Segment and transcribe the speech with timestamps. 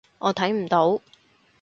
[0.17, 0.99] 我睇唔到